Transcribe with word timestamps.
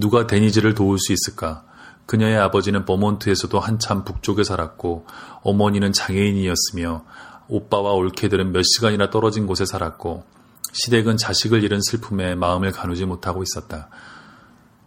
누가 0.00 0.26
데니즈를 0.26 0.74
도울 0.74 0.98
수 0.98 1.12
있을까? 1.12 1.62
그녀의 2.06 2.38
아버지는 2.38 2.86
버몬트에서도 2.86 3.60
한참 3.60 4.02
북쪽에 4.02 4.42
살았고 4.42 5.06
어머니는 5.42 5.92
장애인이었으며 5.92 7.04
오빠와 7.48 7.92
올케들은 7.92 8.52
몇 8.52 8.62
시간이나 8.62 9.10
떨어진 9.10 9.46
곳에 9.46 9.66
살았고 9.66 10.24
시댁은 10.72 11.18
자식을 11.18 11.62
잃은 11.62 11.80
슬픔에 11.82 12.34
마음을 12.34 12.72
가누지 12.72 13.04
못하고 13.04 13.42
있었다. 13.42 13.90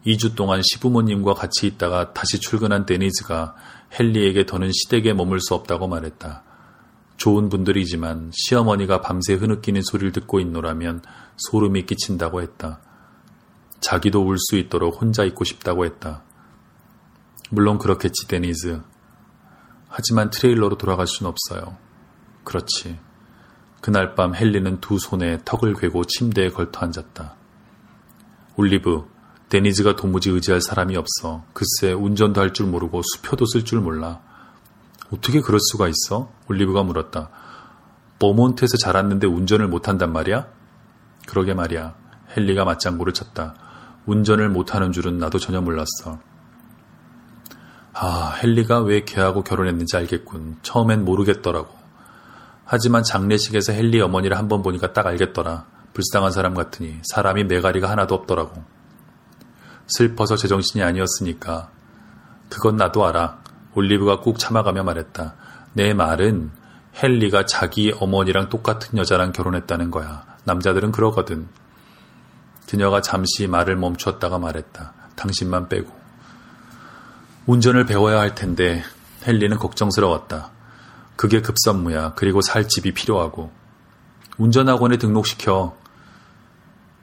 2주 0.05 0.35
동안 0.35 0.61
시부모님과 0.63 1.35
같이 1.35 1.67
있다가 1.67 2.13
다시 2.13 2.39
출근한 2.39 2.85
데니즈가 2.85 3.55
헨리에게 3.97 4.47
더는 4.47 4.71
시댁에 4.73 5.13
머물 5.13 5.39
수 5.39 5.53
없다고 5.53 5.87
말했다. 5.87 6.43
좋은 7.17 7.49
분들이지만 7.49 8.31
시어머니가 8.33 9.01
밤새 9.01 9.35
흐느끼는 9.35 9.83
소리를 9.83 10.11
듣고 10.11 10.39
있노라면 10.39 11.03
소름이 11.37 11.85
끼친다고 11.85 12.41
했다. 12.41 12.81
자기도 13.83 14.25
울 14.25 14.37
수 14.37 14.55
있도록 14.55 15.01
혼자 15.01 15.23
있고 15.25 15.43
싶다고 15.43 15.83
했다. 15.85 16.23
물론 17.51 17.77
그렇겠지, 17.77 18.27
데니즈. 18.27 18.81
하지만 19.89 20.29
트레일러로 20.29 20.77
돌아갈 20.77 21.05
순 21.05 21.27
없어요. 21.27 21.77
그렇지. 22.45 22.97
그날 23.81 24.15
밤 24.15 24.33
헨리는 24.33 24.79
두 24.79 24.97
손에 24.97 25.39
턱을 25.43 25.75
괴고 25.75 26.05
침대에 26.05 26.49
걸터 26.49 26.79
앉았다. 26.79 27.35
올리브, 28.55 29.05
데니즈가 29.49 29.95
도무지 29.97 30.29
의지할 30.29 30.61
사람이 30.61 30.95
없어. 30.95 31.43
글쎄, 31.53 31.91
운전도 31.91 32.39
할 32.39 32.53
줄 32.53 32.67
모르고 32.67 33.01
수표도 33.03 33.45
쓸 33.45 33.65
줄 33.65 33.81
몰라. 33.81 34.21
어떻게 35.11 35.41
그럴 35.41 35.59
수가 35.59 35.89
있어? 35.89 36.31
올리브가 36.49 36.83
물었다. 36.83 37.29
버몬트에서 38.19 38.77
자랐는데 38.77 39.27
운전을 39.27 39.67
못한단 39.67 40.13
말이야? 40.13 40.47
그러게 41.27 41.53
말이야. 41.53 41.95
헨리가 42.35 42.63
맞장구를 42.63 43.13
쳤다. 43.13 43.55
운전을 44.05 44.49
못하는 44.49 44.91
줄은 44.91 45.17
나도 45.17 45.39
전혀 45.39 45.61
몰랐어. 45.61 46.19
아, 47.93 48.35
헨리가 48.43 48.81
왜 48.81 49.05
걔하고 49.05 49.43
결혼했는지 49.43 49.95
알겠군. 49.95 50.57
처음엔 50.63 51.05
모르겠더라고. 51.05 51.69
하지만 52.65 53.03
장례식에서 53.03 53.73
헨리 53.73 54.01
어머니를 54.01 54.37
한 54.37 54.47
번 54.47 54.61
보니까 54.61 54.93
딱 54.93 55.05
알겠더라. 55.05 55.65
불쌍한 55.93 56.31
사람 56.31 56.53
같으니 56.55 56.99
사람이 57.03 57.43
매가리가 57.45 57.89
하나도 57.89 58.15
없더라고. 58.15 58.63
슬퍼서 59.87 60.35
제정신이 60.37 60.83
아니었으니까. 60.83 61.69
그건 62.49 62.77
나도 62.77 63.05
알아. 63.05 63.39
올리브가 63.75 64.21
꾹 64.21 64.39
참아가며 64.39 64.83
말했다. 64.83 65.35
내 65.73 65.93
말은 65.93 66.51
헨리가 67.01 67.45
자기 67.45 67.93
어머니랑 67.99 68.49
똑같은 68.49 68.97
여자랑 68.97 69.31
결혼했다는 69.33 69.91
거야. 69.91 70.23
남자들은 70.45 70.91
그러거든. 70.91 71.47
그녀가 72.73 73.01
잠시 73.01 73.45
말을 73.45 73.75
멈추었다가 73.75 74.39
말했다. 74.39 74.93
당신만 75.15 75.69
빼고. 75.69 75.91
운전을 77.45 77.85
배워야 77.85 78.19
할 78.19 78.33
텐데 78.33 78.81
헨리는 79.27 79.55
걱정스러웠다. 79.59 80.49
그게 81.15 81.43
급선무야. 81.43 82.15
그리고 82.15 82.41
살 82.41 82.67
집이 82.67 82.95
필요하고. 82.95 83.51
운전학원에 84.39 84.97
등록시켜. 84.97 85.77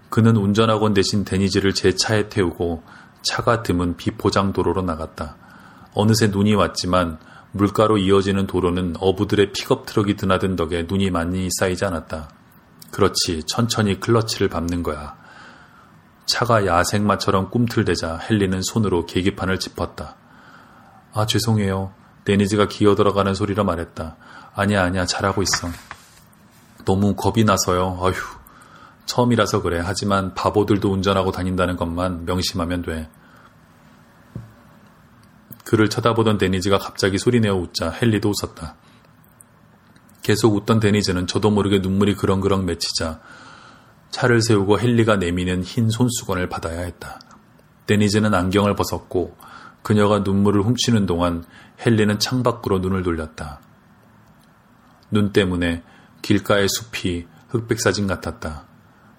그는 0.08 0.36
운전학원 0.36 0.92
대신 0.92 1.24
데니즈를 1.24 1.72
제 1.72 1.94
차에 1.94 2.28
태우고 2.28 2.82
차가 3.22 3.62
드문 3.62 3.96
비포장 3.96 4.52
도로로 4.52 4.82
나갔다. 4.82 5.36
어느새 5.94 6.27
눈이 6.27 6.52
왔지만 6.56 7.20
물가로 7.52 7.98
이어지는 7.98 8.48
도로는 8.48 8.96
어부들의 8.98 9.52
픽업 9.52 9.86
트럭이 9.86 10.16
드나든 10.16 10.56
덕에 10.56 10.86
눈이 10.88 11.10
많이 11.12 11.48
쌓이지 11.60 11.84
않았다. 11.84 12.28
그렇지, 12.90 13.44
천천히 13.46 14.00
클러치를 14.00 14.48
밟는 14.48 14.82
거야. 14.82 15.19
차가 16.31 16.64
야생마처럼 16.64 17.50
꿈틀대자 17.50 18.20
헨리는 18.28 18.62
손으로 18.62 19.05
계기판을 19.06 19.59
짚었다. 19.59 20.17
아, 21.12 21.27
죄송해요. 21.27 21.92
데니즈가 22.25 22.69
기어 22.69 22.95
들어가는 22.95 23.34
소리로 23.34 23.64
말했다. 23.64 24.17
아니야, 24.55 24.84
아니야, 24.84 25.07
잘하고 25.07 25.42
있어. 25.42 25.69
너무 26.85 27.14
겁이 27.17 27.45
나서요. 27.45 27.98
아휴. 28.01 28.14
처음이라서 29.07 29.63
그래. 29.63 29.83
하지만 29.85 30.35
바보들도 30.35 30.89
운전하고 30.89 31.33
다닌다는 31.33 31.77
것만 31.77 32.27
명심하면 32.27 32.83
돼. 32.83 33.11
그를 35.64 35.90
쳐다보던 35.90 36.39
데니즈가 36.39 36.79
갑자기 36.79 37.19
소리내어 37.19 37.55
웃자 37.57 37.95
헨리도 38.01 38.30
웃었다. 38.30 38.77
계속 40.23 40.55
웃던 40.55 40.79
데니즈는 40.79 41.27
저도 41.27 41.51
모르게 41.51 41.80
눈물이 41.80 42.14
그렁그렁 42.14 42.67
맺히자 42.67 43.20
차를 44.10 44.42
세우고 44.42 44.80
헨리가 44.80 45.16
내미는 45.16 45.62
흰 45.62 45.88
손수건을 45.88 46.48
받아야 46.48 46.80
했다. 46.80 47.20
데니즈는 47.86 48.34
안경을 48.34 48.74
벗었고 48.76 49.36
그녀가 49.82 50.20
눈물을 50.20 50.62
훔치는 50.62 51.06
동안 51.06 51.44
헨리는 51.84 52.18
창밖으로 52.18 52.80
눈을 52.80 53.02
돌렸다. 53.02 53.60
눈 55.10 55.32
때문에 55.32 55.82
길가의 56.22 56.68
숲이 56.68 57.26
흑백 57.48 57.80
사진 57.80 58.06
같았다. 58.06 58.64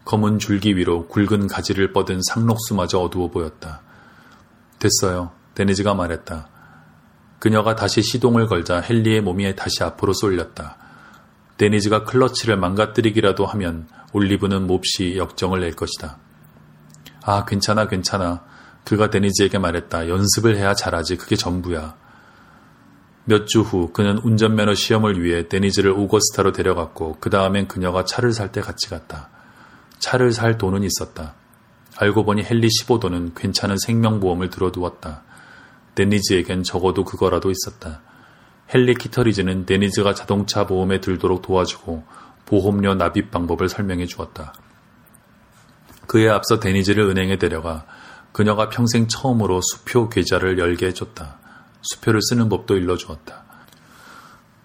검은 0.05 0.39
줄기 0.39 0.75
위로 0.77 1.07
굵은 1.07 1.47
가지를 1.47 1.93
뻗은 1.93 2.21
상록수마저 2.27 2.99
어두워 2.99 3.29
보였다. 3.29 3.81
됐어요. 4.79 5.31
데니즈가 5.53 5.93
말했다. 5.93 6.47
그녀가 7.39 7.75
다시 7.75 8.01
시동을 8.01 8.47
걸자 8.47 8.81
헨리의 8.81 9.21
몸이 9.21 9.55
다시 9.55 9.83
앞으로 9.83 10.13
쏠렸다. 10.13 10.77
데니즈가 11.61 12.05
클러치를 12.05 12.57
망가뜨리기라도 12.57 13.45
하면 13.45 13.87
올리브는 14.13 14.65
몹시 14.65 15.15
역정을 15.15 15.59
낼 15.59 15.75
것이다. 15.75 16.17
아, 17.23 17.45
괜찮아, 17.45 17.87
괜찮아. 17.87 18.43
그가 18.83 19.11
데니즈에게 19.11 19.59
말했다. 19.59 20.09
연습을 20.09 20.57
해야 20.57 20.73
잘하지. 20.73 21.17
그게 21.17 21.35
전부야. 21.35 21.95
몇 23.25 23.45
주 23.45 23.61
후 23.61 23.91
그는 23.93 24.17
운전면허 24.23 24.73
시험을 24.73 25.21
위해 25.21 25.47
데니즈를 25.47 25.91
오거스타로 25.91 26.51
데려갔고 26.51 27.17
그 27.19 27.29
다음엔 27.29 27.67
그녀가 27.67 28.05
차를 28.05 28.33
살 28.33 28.51
때 28.51 28.59
같이 28.59 28.89
갔다. 28.89 29.29
차를 29.99 30.33
살 30.33 30.57
돈은 30.57 30.81
있었다. 30.81 31.35
알고 31.95 32.25
보니 32.25 32.43
헨리 32.49 32.69
티보도는 32.69 33.35
괜찮은 33.35 33.77
생명보험을 33.77 34.49
들어두었다. 34.49 35.21
데니즈에겐 35.93 36.63
적어도 36.63 37.05
그거라도 37.05 37.51
있었다. 37.51 38.01
헨리 38.73 38.93
키터리즈는 38.93 39.65
데니즈가 39.65 40.13
자동차 40.13 40.65
보험에 40.65 41.01
들도록 41.01 41.41
도와주고 41.41 42.03
보험료 42.45 42.95
납입 42.95 43.31
방법을 43.31 43.67
설명해 43.67 44.05
주었다. 44.05 44.53
그에 46.07 46.29
앞서 46.29 46.59
데니즈를 46.59 47.03
은행에 47.09 47.37
데려가 47.37 47.85
그녀가 48.31 48.69
평생 48.69 49.07
처음으로 49.07 49.61
수표 49.61 50.09
계좌를 50.09 50.57
열게 50.57 50.87
해줬다. 50.87 51.37
수표를 51.81 52.21
쓰는 52.21 52.47
법도 52.49 52.77
일러주었다. 52.77 53.43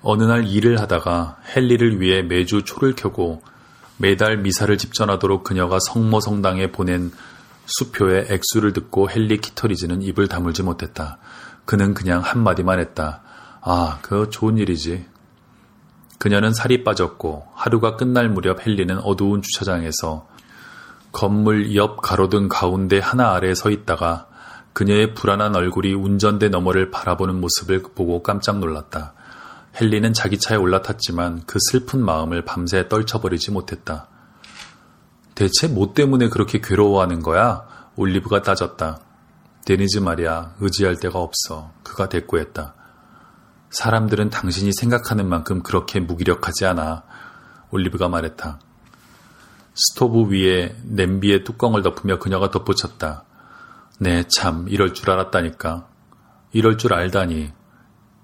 어느 0.02 0.22
날 0.22 0.46
일을 0.46 0.80
하다가 0.80 1.38
헨리를 1.56 2.00
위해 2.00 2.22
매주 2.22 2.62
초를 2.62 2.94
켜고 2.94 3.42
매달 3.96 4.36
미사를 4.36 4.76
집전하도록 4.76 5.42
그녀가 5.42 5.78
성모 5.80 6.20
성당에 6.20 6.70
보낸 6.70 7.10
수표의 7.66 8.26
액수를 8.30 8.72
듣고 8.72 9.08
헨리 9.10 9.38
키터리즈는 9.38 10.02
입을 10.02 10.28
다물지 10.28 10.62
못했다. 10.62 11.18
그는 11.64 11.94
그냥 11.94 12.20
한마디만 12.20 12.78
했다. 12.78 13.22
아, 13.68 13.98
그 14.00 14.30
좋은 14.30 14.58
일이지. 14.58 15.04
그녀는 16.20 16.54
살이 16.54 16.84
빠졌고 16.84 17.48
하루가 17.52 17.96
끝날 17.96 18.28
무렵 18.28 18.64
헨리는 18.64 18.96
어두운 19.00 19.42
주차장에서 19.42 20.28
건물 21.10 21.74
옆 21.74 22.00
가로등 22.00 22.46
가운데 22.48 23.00
하나 23.00 23.32
아래 23.32 23.56
서 23.56 23.70
있다가 23.70 24.28
그녀의 24.72 25.14
불안한 25.14 25.56
얼굴이 25.56 25.94
운전대 25.94 26.48
너머를 26.48 26.92
바라보는 26.92 27.40
모습을 27.40 27.82
보고 27.82 28.22
깜짝 28.22 28.60
놀랐다. 28.60 29.14
헨리는 29.80 30.12
자기 30.12 30.38
차에 30.38 30.56
올라탔지만 30.56 31.42
그 31.46 31.58
슬픈 31.58 32.04
마음을 32.04 32.44
밤새 32.44 32.88
떨쳐버리지 32.88 33.50
못했다. 33.50 34.06
대체 35.34 35.66
뭐 35.66 35.92
때문에 35.92 36.28
그렇게 36.28 36.60
괴로워하는 36.60 37.20
거야? 37.20 37.66
올리브가 37.96 38.42
따졌다. 38.42 39.00
데니즈 39.64 39.98
말이야, 39.98 40.54
의지할 40.60 41.00
데가 41.00 41.18
없어. 41.18 41.72
그가 41.82 42.08
대꾸했다. 42.08 42.75
사람들은 43.70 44.30
당신이 44.30 44.72
생각하는 44.72 45.28
만큼 45.28 45.62
그렇게 45.62 46.00
무기력하지 46.00 46.66
않아. 46.66 47.02
올리브가 47.70 48.08
말했다. 48.08 48.60
스토브 49.74 50.30
위에 50.30 50.76
냄비의 50.84 51.44
뚜껑을 51.44 51.82
덮으며 51.82 52.18
그녀가 52.18 52.50
덧붙였다. 52.50 53.24
내, 53.98 54.24
참, 54.28 54.66
이럴 54.68 54.94
줄 54.94 55.10
알았다니까. 55.10 55.88
이럴 56.52 56.78
줄 56.78 56.94
알다니. 56.94 57.52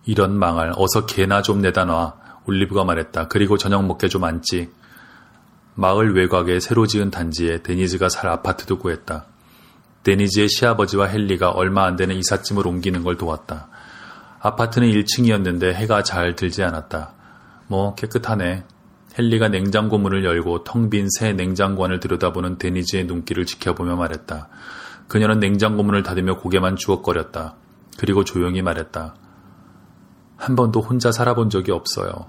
이런 0.04 0.38
망할, 0.38 0.72
어서 0.76 1.06
개나 1.06 1.42
좀 1.42 1.60
내다 1.60 1.84
놔. 1.84 2.14
올리브가 2.46 2.84
말했다. 2.84 3.28
그리고 3.28 3.58
저녁 3.58 3.84
먹게 3.84 4.08
좀 4.08 4.24
앉지. 4.24 4.70
마을 5.74 6.14
외곽에 6.14 6.60
새로 6.60 6.86
지은 6.86 7.10
단지에 7.10 7.62
데니즈가 7.62 8.08
살 8.08 8.28
아파트도 8.28 8.78
구했다. 8.78 9.26
데니즈의 10.02 10.48
시아버지와 10.48 11.08
헨리가 11.08 11.50
얼마 11.50 11.84
안 11.84 11.96
되는 11.96 12.16
이삿짐을 12.16 12.66
옮기는 12.66 13.02
걸 13.02 13.16
도왔다. 13.16 13.68
아파트는 14.44 14.88
1층이었는데 14.88 15.72
해가 15.72 16.02
잘 16.02 16.34
들지 16.34 16.64
않았다. 16.64 17.14
뭐 17.68 17.94
깨끗하네. 17.94 18.64
헨리가 19.16 19.48
냉장고 19.48 19.98
문을 19.98 20.24
열고 20.24 20.64
텅 20.64 20.90
빈 20.90 21.06
새 21.08 21.32
냉장고 21.32 21.84
안을 21.84 22.00
들여다보는 22.00 22.58
데니즈의 22.58 23.04
눈길을 23.04 23.46
지켜보며 23.46 23.94
말했다. 23.96 24.48
그녀는 25.06 25.38
냉장고 25.38 25.82
문을 25.82 26.02
닫으며 26.02 26.38
고개만 26.38 26.76
주걱거렸다. 26.76 27.54
그리고 27.98 28.24
조용히 28.24 28.62
말했다. 28.62 29.14
한 30.36 30.56
번도 30.56 30.80
혼자 30.80 31.12
살아본 31.12 31.50
적이 31.50 31.72
없어요. 31.72 32.26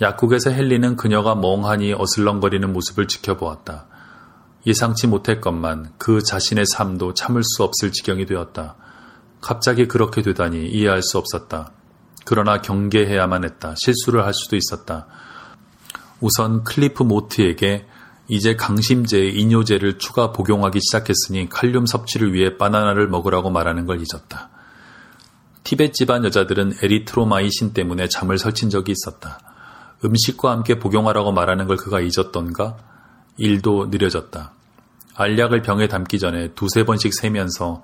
약국에서 0.00 0.50
헨리는 0.52 0.96
그녀가 0.96 1.34
멍하니 1.34 1.92
어슬렁거리는 1.92 2.72
모습을 2.72 3.08
지켜보았다. 3.08 3.86
예상치 4.66 5.06
못했건만 5.06 5.92
그 5.98 6.22
자신의 6.22 6.66
삶도 6.66 7.14
참을 7.14 7.42
수 7.42 7.64
없을 7.64 7.92
지경이 7.92 8.24
되었다. 8.26 8.76
갑자기 9.40 9.86
그렇게 9.86 10.22
되다니 10.22 10.66
이해할 10.68 11.02
수 11.02 11.18
없었다. 11.18 11.72
그러나 12.24 12.60
경계해야만 12.60 13.44
했다. 13.44 13.74
실수를 13.76 14.24
할 14.24 14.34
수도 14.34 14.56
있었다. 14.56 15.06
우선 16.20 16.64
클리프 16.64 17.02
모트에게 17.02 17.86
이제 18.28 18.56
강심제에 18.56 19.34
이뇨제를 19.34 19.98
추가 19.98 20.32
복용하기 20.32 20.80
시작했으니 20.80 21.48
칼륨 21.48 21.86
섭취를 21.86 22.34
위해 22.34 22.58
바나나를 22.58 23.08
먹으라고 23.08 23.50
말하는 23.50 23.86
걸 23.86 23.98
잊었다. 23.98 24.50
티베츠 25.64 25.94
집안 25.94 26.24
여자들은 26.24 26.74
에리트로마이신 26.82 27.72
때문에 27.72 28.08
잠을 28.08 28.38
설친 28.38 28.68
적이 28.68 28.92
있었다. 28.92 29.40
음식과 30.04 30.50
함께 30.50 30.78
복용하라고 30.78 31.32
말하는 31.32 31.66
걸 31.66 31.76
그가 31.76 32.00
잊었던가? 32.00 32.76
일도 33.38 33.88
느려졌다. 33.90 34.52
알약을 35.14 35.62
병에 35.62 35.88
담기 35.88 36.18
전에 36.18 36.48
두세 36.54 36.84
번씩 36.84 37.14
세면서 37.14 37.82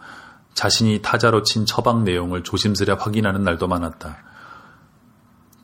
자신이 0.55 1.03
타자로 1.03 1.43
친 1.43 1.67
처방 1.67 2.05
내용을 2.05 2.43
조심스레 2.43 2.95
확인하는 2.95 3.43
날도 3.43 3.67
많았다. 3.67 4.19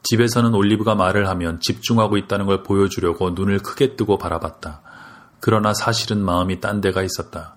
집에서는 0.02 0.54
올리브가 0.54 0.94
말을 0.94 1.28
하면 1.28 1.60
집중하고 1.60 2.16
있다는 2.16 2.46
걸 2.46 2.62
보여주려고 2.62 3.30
눈을 3.30 3.60
크게 3.60 3.96
뜨고 3.96 4.18
바라봤다. 4.18 4.82
그러나 5.40 5.72
사실은 5.72 6.24
마음이 6.24 6.60
딴 6.60 6.80
데가 6.80 7.02
있었다. 7.02 7.56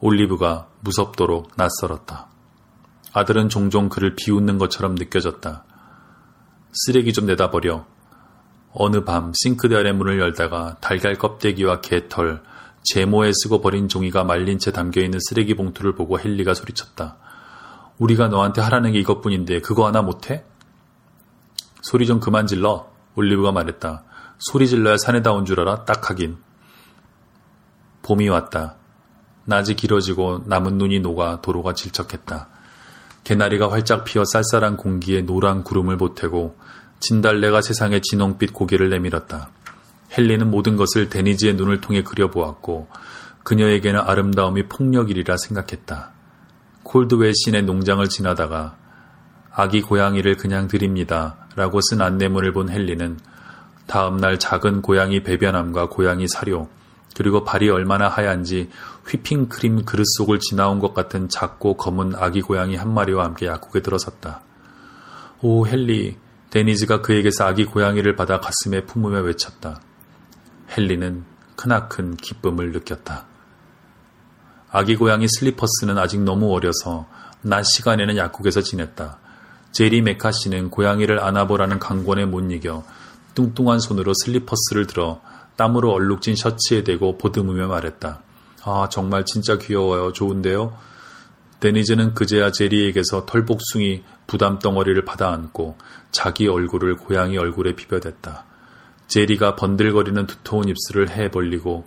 올리브가 0.00 0.68
무섭도록 0.80 1.52
낯설었다. 1.56 2.28
아들은 3.12 3.48
종종 3.48 3.88
그를 3.88 4.14
비웃는 4.16 4.58
것처럼 4.58 4.94
느껴졌다. 4.94 5.64
쓰레기 6.72 7.12
좀 7.12 7.26
내다 7.26 7.50
버려. 7.50 7.86
어느 8.72 9.04
밤 9.04 9.32
싱크대 9.34 9.76
아래 9.76 9.92
문을 9.92 10.20
열다가 10.20 10.76
달걀 10.80 11.16
껍데기와 11.16 11.80
개털, 11.80 12.42
제모에 12.82 13.32
쓰고 13.34 13.60
버린 13.60 13.88
종이가 13.88 14.24
말린 14.24 14.58
채 14.58 14.72
담겨있는 14.72 15.18
쓰레기 15.20 15.54
봉투를 15.54 15.94
보고 15.94 16.18
헨리가 16.18 16.54
소리쳤다. 16.54 17.16
우리가 17.98 18.28
너한테 18.28 18.60
하라는 18.62 18.92
게 18.92 19.00
이것뿐인데 19.00 19.60
그거 19.60 19.86
하나 19.86 20.02
못해? 20.02 20.44
소리 21.82 22.06
좀 22.06 22.20
그만 22.20 22.46
질러. 22.46 22.90
올리브가 23.14 23.52
말했다. 23.52 24.04
소리 24.38 24.68
질러야 24.68 24.96
산에다 24.96 25.32
온 25.32 25.44
줄 25.44 25.60
알아? 25.60 25.84
딱 25.84 26.08
하긴. 26.10 26.38
봄이 28.02 28.28
왔다. 28.28 28.76
낮이 29.44 29.74
길어지고 29.74 30.44
남은 30.46 30.78
눈이 30.78 31.00
녹아 31.00 31.40
도로가 31.40 31.74
질척했다. 31.74 32.48
개나리가 33.24 33.70
활짝 33.70 34.04
피어 34.04 34.24
쌀쌀한 34.24 34.76
공기에 34.76 35.22
노란 35.22 35.64
구름을 35.64 35.96
보태고 35.96 36.56
진달래가 37.00 37.60
세상에 37.60 38.00
진홍빛 38.00 38.52
고개를 38.52 38.90
내밀었다. 38.90 39.50
헨리는 40.16 40.50
모든 40.50 40.76
것을 40.76 41.08
데니지의 41.08 41.54
눈을 41.54 41.80
통해 41.80 42.02
그려보았고 42.02 42.88
그녀에게는 43.42 44.00
아름다움이 44.00 44.68
폭력이리라 44.68 45.36
생각했다. 45.36 46.12
콜드웰 46.82 47.32
신의 47.34 47.62
농장을 47.62 48.06
지나다가 48.08 48.76
아기 49.52 49.82
고양이를 49.82 50.36
그냥 50.36 50.68
드립니다. 50.68 51.48
라고 51.56 51.80
쓴 51.80 52.00
안내문을 52.00 52.52
본 52.52 52.70
헨리는 52.70 53.18
다음날 53.86 54.38
작은 54.38 54.82
고양이 54.82 55.22
배변함과 55.22 55.88
고양이 55.88 56.28
사료, 56.28 56.68
그리고 57.16 57.42
발이 57.42 57.68
얼마나 57.68 58.08
하얀지 58.08 58.70
휘핑크림 59.08 59.84
그릇 59.84 60.04
속을 60.18 60.38
지나온 60.38 60.78
것 60.78 60.94
같은 60.94 61.28
작고 61.28 61.76
검은 61.76 62.14
아기 62.14 62.42
고양이 62.42 62.76
한 62.76 62.94
마리와 62.94 63.24
함께 63.24 63.46
약국에 63.46 63.80
들어섰다. 63.80 64.42
오, 65.40 65.66
헨리, 65.66 66.16
데니즈가 66.50 67.00
그에게서 67.00 67.44
아기 67.44 67.64
고양이를 67.64 68.14
받아 68.14 68.38
가슴에 68.40 68.84
품으며 68.84 69.20
외쳤다. 69.22 69.80
헨리는 70.76 71.24
크나큰 71.56 72.16
기쁨을 72.16 72.72
느꼈다. 72.72 73.26
아기 74.70 74.96
고양이 74.96 75.26
슬리퍼스는 75.28 75.98
아직 75.98 76.20
너무 76.22 76.54
어려서 76.54 77.06
낮 77.42 77.64
시간에는 77.64 78.16
약국에서 78.16 78.60
지냈다. 78.60 79.18
제리 79.72 80.02
메카시는 80.02 80.70
고양이를 80.70 81.20
안아보라는 81.20 81.78
강권에 81.78 82.26
못 82.26 82.40
이겨 82.50 82.84
뚱뚱한 83.34 83.80
손으로 83.80 84.12
슬리퍼스를 84.24 84.86
들어 84.86 85.20
땀으로 85.56 85.92
얼룩진 85.92 86.36
셔츠에 86.36 86.84
대고 86.84 87.18
보듬으며 87.18 87.68
말했다. 87.68 88.22
아, 88.64 88.88
정말 88.90 89.24
진짜 89.24 89.58
귀여워요. 89.58 90.12
좋은데요? 90.12 90.76
데니즈는 91.60 92.14
그제야 92.14 92.52
제리에게서 92.52 93.26
털복숭이 93.26 94.04
부담 94.26 94.58
덩어리를 94.58 95.04
받아 95.04 95.30
안고 95.30 95.76
자기 96.12 96.46
얼굴을 96.46 96.96
고양이 96.96 97.36
얼굴에 97.36 97.74
비벼댔다. 97.74 98.44
제리가 99.08 99.56
번들거리는 99.56 100.26
두터운 100.26 100.68
입술을 100.68 101.10
해 101.10 101.30
벌리고 101.30 101.86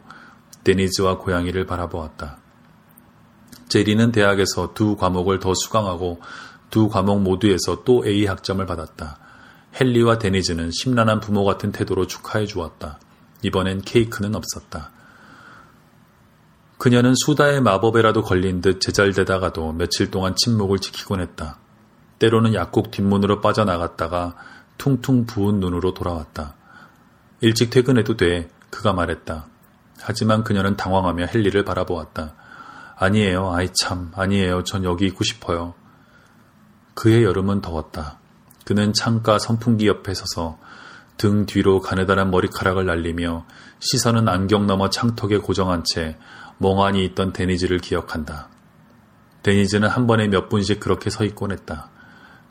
데니즈와 0.63 1.19
고양이를 1.19 1.65
바라보았다. 1.65 2.37
제리는 3.69 4.11
대학에서 4.11 4.73
두 4.73 4.95
과목을 4.95 5.39
더 5.39 5.53
수강하고 5.53 6.19
두 6.69 6.89
과목 6.89 7.21
모두에서 7.21 7.83
또 7.83 8.05
A 8.05 8.25
학점을 8.25 8.65
받았다. 8.65 9.19
헨리와 9.79 10.17
데니즈는 10.17 10.71
심란한 10.71 11.19
부모 11.19 11.45
같은 11.45 11.71
태도로 11.71 12.07
축하해 12.07 12.45
주었다. 12.45 12.99
이번엔 13.43 13.81
케이크는 13.81 14.35
없었다. 14.35 14.91
그녀는 16.77 17.13
수다의 17.15 17.61
마법에라도 17.61 18.23
걸린 18.23 18.61
듯 18.61 18.81
제잘되다가도 18.81 19.73
며칠 19.73 20.09
동안 20.09 20.35
침묵을 20.35 20.79
지키곤 20.79 21.21
했다. 21.21 21.59
때로는 22.19 22.55
약국 22.55 22.91
뒷문으로 22.91 23.39
빠져나갔다가 23.41 24.35
퉁퉁 24.77 25.25
부은 25.25 25.59
눈으로 25.59 25.93
돌아왔다. 25.93 26.55
일찍 27.43 27.71
퇴근해도 27.71 28.17
돼. 28.17 28.49
그가 28.69 28.93
말했다. 28.93 29.47
하지만 29.99 30.43
그녀는 30.43 30.77
당황하며 30.77 31.25
헨리를 31.33 31.65
바라보았다. 31.65 32.35
아니에요. 32.95 33.51
아이 33.51 33.69
참. 33.73 34.11
아니에요. 34.15 34.63
전 34.63 34.83
여기 34.83 35.07
있고 35.07 35.23
싶어요. 35.23 35.73
그의 36.93 37.23
여름은 37.23 37.61
더웠다. 37.61 38.19
그는 38.63 38.93
창가 38.93 39.39
선풍기 39.39 39.87
옆에 39.87 40.13
서서 40.13 40.59
등 41.17 41.47
뒤로 41.47 41.81
가느다란 41.81 42.29
머리카락을 42.29 42.85
날리며 42.85 43.45
시선은 43.79 44.29
안경 44.29 44.67
너머 44.67 44.91
창턱에 44.91 45.39
고정한 45.39 45.83
채 45.83 46.17
멍하니 46.59 47.03
있던 47.05 47.33
데니즈를 47.33 47.79
기억한다. 47.79 48.49
데니즈는 49.41 49.89
한 49.89 50.05
번에 50.05 50.27
몇 50.27 50.47
분씩 50.47 50.79
그렇게 50.79 51.09
서 51.09 51.25
있곤 51.25 51.51
했다. 51.51 51.89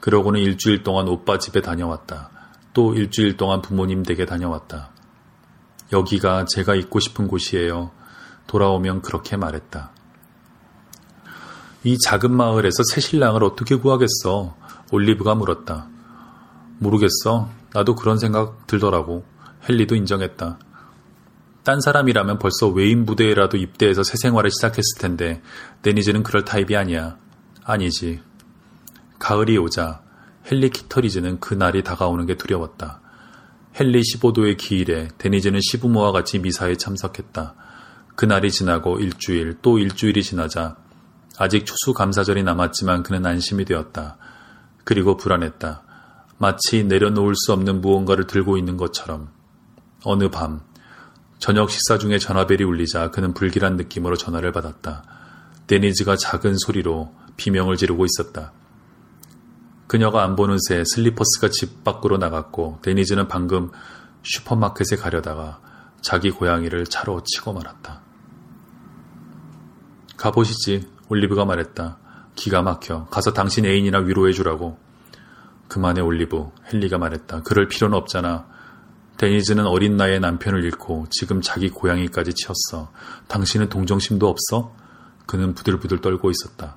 그러고는 0.00 0.40
일주일 0.40 0.82
동안 0.82 1.06
오빠 1.06 1.38
집에 1.38 1.60
다녀왔다. 1.60 2.39
또 2.72 2.94
일주일 2.94 3.36
동안 3.36 3.62
부모님 3.62 4.02
댁에 4.02 4.26
다녀왔다. 4.26 4.90
여기가 5.92 6.44
제가 6.44 6.74
있고 6.76 7.00
싶은 7.00 7.26
곳이에요. 7.26 7.90
돌아오면 8.46 9.02
그렇게 9.02 9.36
말했다. 9.36 9.90
이 11.82 11.98
작은 11.98 12.30
마을에서 12.32 12.82
새 12.92 13.00
신랑을 13.00 13.42
어떻게 13.42 13.76
구하겠어? 13.76 14.56
올리브가 14.92 15.34
물었다. 15.34 15.88
모르겠어. 16.78 17.48
나도 17.72 17.94
그런 17.94 18.18
생각 18.18 18.66
들더라고. 18.66 19.24
헨리도 19.68 19.94
인정했다. 19.94 20.58
딴 21.62 21.80
사람이라면 21.80 22.38
벌써 22.38 22.68
외인 22.68 23.04
부대에라도 23.04 23.56
입대해서 23.56 24.02
새 24.02 24.16
생활을 24.16 24.50
시작했을 24.50 24.98
텐데 24.98 25.42
데니즈는 25.82 26.22
그럴 26.22 26.44
타입이 26.44 26.76
아니야. 26.76 27.16
아니지. 27.64 28.20
가을이 29.18 29.58
오자 29.58 30.02
헨리 30.46 30.70
키터리즈는 30.70 31.40
그 31.40 31.54
날이 31.54 31.82
다가오는 31.82 32.26
게 32.26 32.36
두려웠다. 32.36 33.00
헨리 33.78 34.00
15도의 34.00 34.56
기일에 34.56 35.08
데니즈는 35.18 35.60
시부모와 35.62 36.12
같이 36.12 36.38
미사에 36.38 36.76
참석했다. 36.76 37.54
그날이 38.16 38.50
지나고 38.50 38.98
일주일 38.98 39.58
또 39.62 39.78
일주일이 39.78 40.22
지나자 40.22 40.76
아직 41.38 41.64
추수감사절이 41.64 42.42
남았지만 42.42 43.02
그는 43.02 43.24
안심이 43.24 43.64
되었다. 43.64 44.18
그리고 44.84 45.16
불안했다. 45.16 45.82
마치 46.38 46.84
내려놓을 46.84 47.34
수 47.34 47.52
없는 47.52 47.80
무언가를 47.80 48.26
들고 48.26 48.58
있는 48.58 48.76
것처럼. 48.76 49.28
어느 50.04 50.30
밤, 50.30 50.60
저녁 51.38 51.70
식사 51.70 51.96
중에 51.96 52.18
전화벨이 52.18 52.62
울리자 52.64 53.10
그는 53.10 53.32
불길한 53.32 53.76
느낌으로 53.76 54.16
전화를 54.16 54.52
받았다. 54.52 55.02
데니즈가 55.66 56.16
작은 56.16 56.56
소리로 56.58 57.14
비명을 57.36 57.76
지르고 57.76 58.04
있었다. 58.04 58.52
그녀가 59.90 60.22
안 60.22 60.36
보는 60.36 60.58
새 60.60 60.84
슬리퍼스가 60.84 61.48
집 61.48 61.82
밖으로 61.82 62.16
나갔고 62.16 62.78
데니즈는 62.80 63.26
방금 63.26 63.72
슈퍼마켓에 64.22 64.94
가려다가 64.94 65.58
자기 66.00 66.30
고양이를 66.30 66.84
차로 66.84 67.24
치고 67.24 67.52
말았다. 67.54 68.00
가보시지. 70.16 70.88
올리브가 71.08 71.44
말했다. 71.44 71.98
기가 72.36 72.62
막혀. 72.62 73.06
가서 73.06 73.32
당신 73.32 73.66
애인이나 73.66 73.98
위로해 73.98 74.32
주라고. 74.32 74.78
그만해 75.66 76.02
올리브. 76.02 76.50
헨리가 76.72 76.98
말했다. 76.98 77.42
그럴 77.42 77.66
필요는 77.66 77.98
없잖아. 77.98 78.46
데니즈는 79.16 79.66
어린 79.66 79.96
나이에 79.96 80.20
남편을 80.20 80.62
잃고 80.66 81.06
지금 81.10 81.40
자기 81.40 81.68
고양이까지 81.68 82.34
치웠어. 82.34 82.92
당신은 83.26 83.70
동정심도 83.70 84.28
없어? 84.28 84.72
그는 85.26 85.52
부들부들 85.52 86.00
떨고 86.00 86.30
있었다. 86.30 86.76